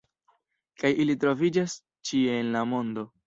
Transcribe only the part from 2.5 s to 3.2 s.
la mondo.